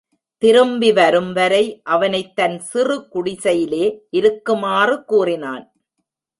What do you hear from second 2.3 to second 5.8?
தன் சிறுகுடிசையிலே இருக்குமாறு கூறினான்.